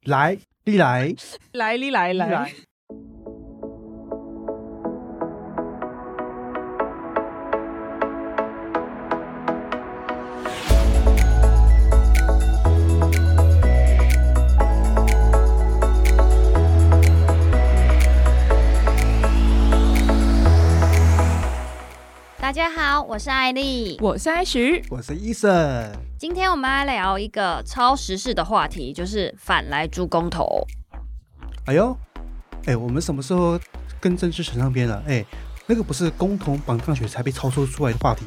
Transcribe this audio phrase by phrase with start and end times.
[0.06, 1.14] 来，你来，
[1.52, 2.52] 来，你来，来。
[22.38, 26.09] 大家好，我是艾莉，我是艾许，我是伊森。
[26.20, 30.62] 今天我们来聊一个超时事的话题，就是反来猪公投。
[31.64, 31.96] 哎呦，
[32.66, 33.58] 哎，我们什么时候
[33.98, 35.02] 跟政治扯上边了？
[35.08, 35.24] 哎，
[35.66, 38.26] 那个不是公投绑大选才被超出出来的话题。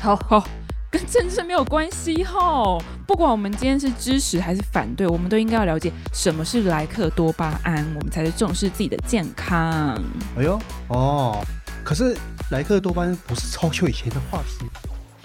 [0.00, 0.46] 好好，
[0.88, 2.80] 跟政治没有关系吼。
[3.08, 10.00] 不管我们今天是支持还是反对，我们都应该要了解什么是莱克多巴胺，我们才是重视自己的健康。
[10.38, 11.44] 哎呦，哦。
[11.84, 12.16] 可是
[12.52, 14.64] 莱克多巴胺不是超久以前的话题，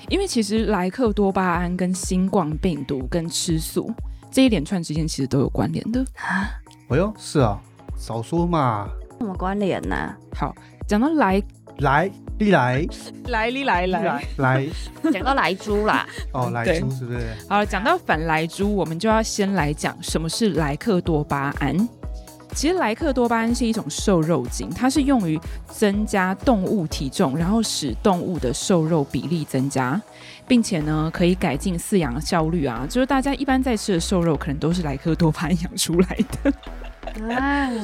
[0.10, 3.94] 因为其实莱克多巴胺跟新冠病毒跟吃素
[4.32, 6.50] 这一连串之间其实都有关联的啊。
[6.90, 7.60] 哎呦，是啊，
[7.98, 8.88] 少说嘛。
[9.20, 10.14] 什么关联呢？
[10.34, 10.56] 好，
[10.88, 11.42] 讲到莱
[11.80, 12.88] 莱利来
[13.26, 14.68] 来利来来来，
[15.12, 16.08] 讲到莱猪啦。
[16.32, 17.20] 哦，莱猪是不是？
[17.50, 21.90] 好，讲到反莱猪，我们就要先来讲什么是莱克多巴胺。
[22.58, 30.02] 其实莱克多巴胺是一种瘦肉精，它是用于增加动物体重，然后使动物的瘦肉比例增加，
[30.48, 32.84] 并且呢可以改进饲养效率啊。
[32.90, 36.52] 就是大家一般在吃的瘦肉，可能都是莱克多巴胺养出来的。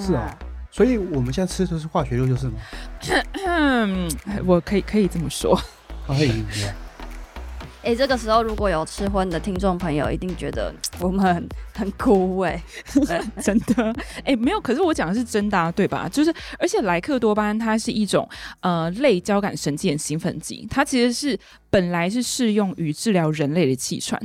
[0.01, 0.35] 是啊，
[0.71, 2.53] 所以我们现在吃的都是化学肉，就是吗？
[4.43, 5.55] 我可以可以这么说。
[6.07, 6.43] 可以。
[7.83, 12.57] 哎、欸，这个时候如果有吃荤的听众朋友，一定觉得我们很，很枯萎，
[13.43, 13.91] 真的。
[14.19, 16.07] 哎、欸，没有，可是我讲的是真的，啊，对吧？
[16.07, 18.27] 就是，而且莱克多巴胺它是一种
[18.61, 21.37] 呃类交感神经兴奋剂，它其实是
[21.69, 24.17] 本来是适用于治疗人类的气喘，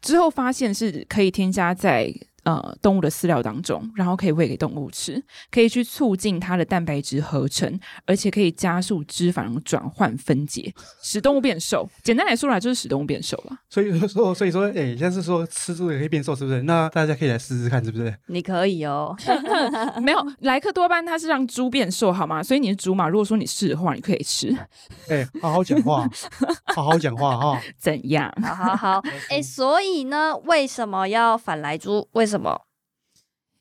[0.00, 2.12] 之后发现是可以添加在。
[2.48, 11.86] 呃，动物的饲料当中，然后可以喂给动物吃，可以去促进它的蛋白质合成，而且可以加速脂肪转换分解，使动物变瘦。
[12.02, 13.58] 简单来说来，就是使动物变瘦了。
[13.68, 16.62] 所以说，所以说，哎，现在是说吃猪也可以变瘦，是不是？
[16.62, 18.14] 那大家可以来试试看，是不是？
[18.28, 19.14] 你可以哦。
[20.00, 22.42] 没有，莱克多巴胺它是让猪变瘦，好吗？
[22.42, 23.06] 所以你是猪嘛？
[23.06, 24.56] 如果说你是的话，你可以吃。
[25.10, 26.08] 哎，好好讲话，
[26.74, 27.60] 好好讲话哈。
[27.76, 28.32] 怎样？
[28.42, 29.02] 好好好。
[29.28, 32.08] 哎，所以呢，为什么要反莱猪？
[32.12, 32.37] 为什么？
[32.38, 32.67] 什么？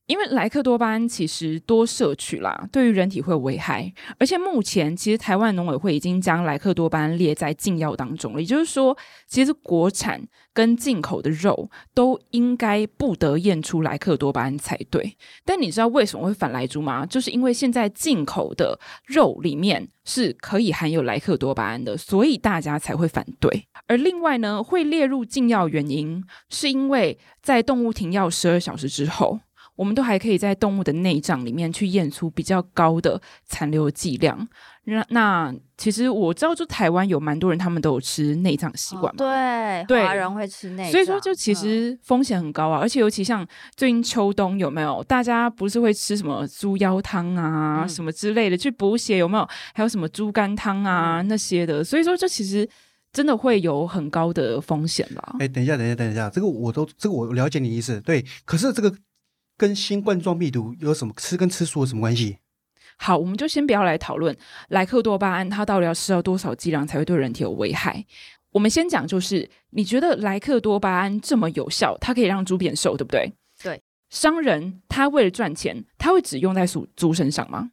[0.08, 3.94] 因为莱克多巴胺其实多摄取啦，对于人体会有危害。
[4.18, 8.98] 而且目前其实台湾农委会已经将莱克多巴胺列在禁药当中，也就是说，
[9.28, 15.18] 其实国产跟进口的肉都应该不得验出莱克多巴胺才对。
[15.44, 17.06] 但你知道为什么会反莱猪吗？
[17.06, 23.68] 就是因为现在进口的肉里面是可以含有莱克多巴胺的，所以大家才会反对。
[23.88, 29.42] 而另外呢，会列入禁药原因是因为在动物停药十二小时之后。
[29.78, 34.46] 我们都还可以在动物的内脏里面去验出比较高的残留剂量。
[34.90, 39.24] 那那其实我知道，就台湾有蛮多人，他们都有吃内脏习惯嘛。
[39.24, 42.80] 哦、对，华人会吃内脏，所以说就其实风险很高啊。
[42.80, 43.46] 嗯、而且尤其像
[43.76, 49.48] 最近秋冬有没有，大家不是会吃什么猪腰汤啊、嗯、什么之类的去补血有没有？
[49.74, 51.84] 还有什么猪肝汤啊、嗯、那些的。
[51.84, 52.68] 所以说这其实
[53.12, 55.36] 真的会有很高的风险吧。
[55.40, 58.00] 哎，等一下，等一下，等一下，这个我都这个我了解你意思。
[58.02, 58.92] 对，可是这个。
[59.58, 62.38] 跟新冠状病毒有什么吃跟吃素有什么关系？
[63.00, 64.36] 好，我们就先不要来讨论
[64.70, 68.06] 莱克多巴胺它到底要吃到多少剂量才会对人体有危害。
[68.52, 73.32] 我们先讲，就是你觉得莱克多巴胺这么有效，它可以让猪变瘦，对不对？
[73.62, 73.82] 对。
[74.10, 77.70] 商人他为了赚钱，他会只用在猪猪身上吗？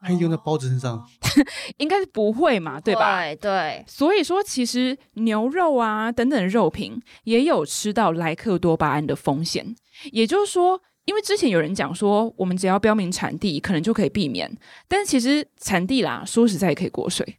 [0.00, 1.06] 还用在包子身上？
[1.78, 3.22] 应该是不会嘛，对吧？
[3.22, 3.84] 对对。
[3.86, 9.76] 所以说，其实牛肉啊等等的肉品也有吃到莱克多巴胺的风险，
[10.10, 10.82] 也就是说。
[11.04, 14.50] 因为之前有人讲说，我们只要标明产地，可能就可以避免。
[14.88, 17.38] 但是其实产地啦，说实在也可以过水，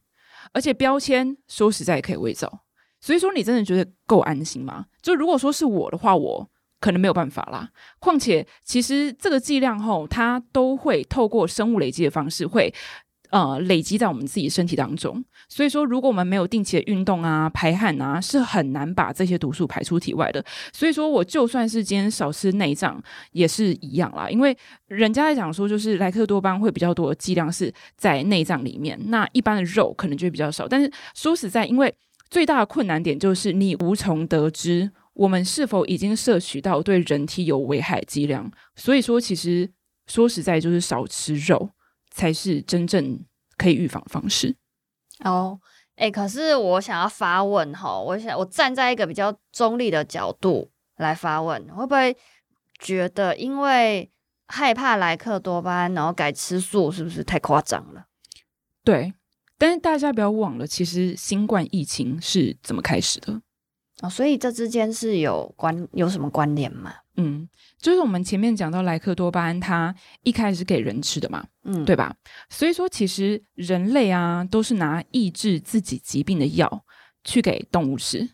[0.53, 2.61] 而且标签说实在也可以伪造。
[3.01, 4.85] 所以说，你真的觉得够安心吗？
[5.01, 6.49] 就如果说是我的话，我
[6.79, 7.69] 可能没有办法啦。
[7.99, 12.73] 况且，其实这个剂量后，它都会透过生物累积的方式会。
[13.35, 20.41] 呃，累积在我们自己身体当中，所以说，如果我们没有定期的运动啊、排汗啊，是很难把这些毒素排出体外的。
[20.71, 23.03] 所以说，我就算是今天少吃内脏，
[23.33, 24.29] 也是一样啦。
[24.29, 30.65] 因为人家在讲说，就是莱克多巴会比较多的剂量是在内脏里面，那一般的肉可能就会比较少。
[30.65, 31.93] 但是说实在，因为
[32.29, 38.49] 最大的困难点就是你无从得知我们是否已经摄取到对人体有危害剂量。
[38.77, 39.69] 所以说，其实
[40.07, 41.71] 说实在就是少吃肉。
[42.15, 43.19] 才是真正
[43.57, 44.55] 可以预防的方式
[45.23, 45.59] 哦。
[45.95, 52.15] 哎、欸，可是我想要发问哈，我想我站在一个比较中立的角度来发问，会不会
[52.79, 54.11] 觉得，因为
[54.47, 58.05] 害怕莱克多巴胺，然后改吃素，是不是太夸张了？
[58.83, 59.13] 对，
[59.57, 63.41] 但是大家不要忘了，其实新冠疫情是怎么开始的？
[64.01, 66.93] 哦，所以这之间是有关有什么关联吗？
[67.17, 67.47] 嗯，
[67.79, 72.13] 就是我们前面讲到莱克多巴胺，它一开始给人吃的嘛，嗯，对吧？
[72.49, 76.83] 所以说，其实人类啊，都是拿抑制自己疾病的药
[77.23, 78.31] 去给动物吃，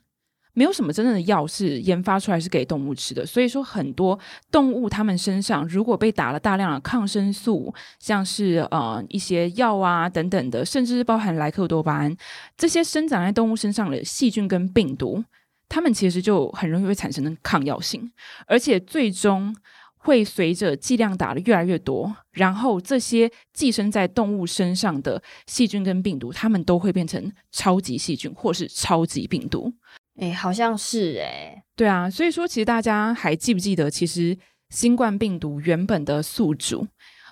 [0.53, 3.23] 没有什么真正的药是研发出来是给动物吃的。
[3.23, 4.17] 所以说，很多
[4.49, 12.17] 动物它们身上如果被打了大量的抗生素，像是呃一些药啊等等的，甚至是包含莱克多巴胺
[12.57, 15.23] 这些生长在动物身上的细菌跟病毒。
[15.73, 18.11] 它们其实就很容易会产生抗药性，
[18.45, 19.55] 而且最终
[19.95, 29.73] 会随着剂量打的越来越多，然后这些寄生在动物身上的细菌跟病毒，它们都会变成超级细菌或是超级病毒。
[30.17, 34.37] 诶，好像是诶，对啊，所以说其实大家还记不记得，其实
[34.71, 36.85] 新冠病毒原本的宿主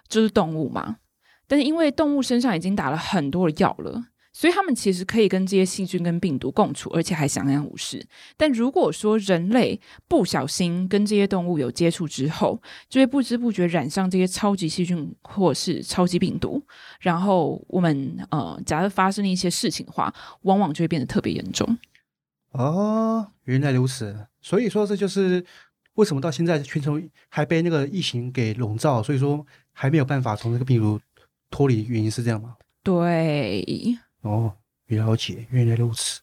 [0.07, 0.95] 就是动物嘛？
[1.45, 4.06] 但是因为动物身上已经打了很多的药了。
[4.39, 8.01] 所以他们其实可以跟这些细菌跟病毒共处，而且还相安无事。
[8.38, 9.77] 但如果说人类
[10.07, 12.57] 不小心跟这些动物有接触之后，
[12.88, 16.63] 就会不知不觉染上这些超级细菌或是超级病毒，
[17.01, 20.13] 然后我们呃，假如发生了一些事情的话，
[20.44, 21.77] 往往就会变得特别严重。
[22.53, 24.25] 哦，原来如此。
[24.39, 25.45] 所以说这就是
[25.95, 26.97] 为什么到现在全球
[27.27, 30.97] 还被那个疫情给笼罩，所以说还没有办法从这个病毒
[31.51, 32.56] 脱离，原因是这样吗？
[32.81, 34.00] 对。
[34.21, 34.54] 哦，
[34.88, 36.21] 了解，原来如此。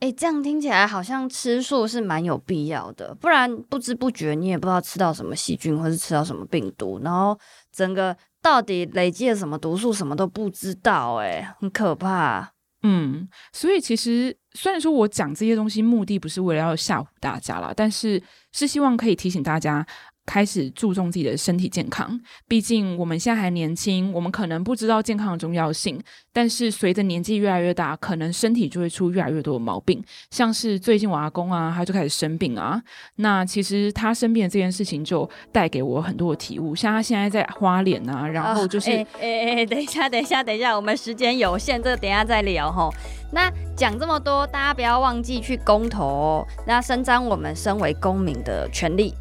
[0.00, 7.38] 哎，这样听起来好像吃素是蛮有必要的，不然不知不觉你也不知道吃到什么细菌，或是吃到什么病毒，然后
[7.72, 12.52] 整个到底累积了什么毒素，什么都不知道，哎，很可怕。
[12.82, 18.22] 嗯，所以其实虽然说我讲这些东西目的不是为了要吓唬大家啦，但是
[18.52, 19.84] 是希望可以提醒大家。
[20.26, 25.98] 开始注重自己的身体健康，毕竟我们现在还年轻，我们可能不知道健康的重要性。
[26.32, 30.02] 但是随着年纪越来越大，可能身体就会出越来越多的毛病。
[30.30, 32.82] 像是最近我阿公啊，他就开始生病啊。
[33.16, 36.74] 那其实他生病的这件事情就带给我很多的体悟。
[36.74, 38.90] 像他现在在花脸啊，然后就是……
[38.90, 42.90] 哎哎哎，等一下，等一下，等一下，我们时间有限，这个等一下再聊哈。
[43.32, 49.14] 那讲这么多，大家不要忘记去公投哦，那伸张我们身为公民的权利。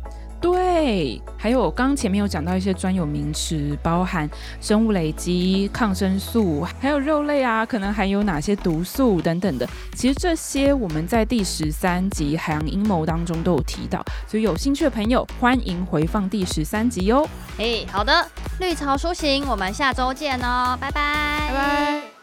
[0.46, 4.30] 对，还有刚刚前面有讲到一些专有名词，包含
[4.62, 9.68] 生物累积、抗生素，还有肉类啊，可能含有哪些毒素等等的。
[9.96, 17.28] 其实这些我们在第十三集《海洋阴谋》当中都有提到，所以有兴趣的朋友欢迎回放第十三集哦。
[17.58, 18.14] 哎，好的，
[18.60, 22.15] 绿潮苏醒，我们下周见哦，拜拜，拜拜。